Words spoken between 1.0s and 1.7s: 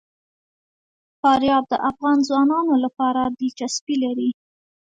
فاریاب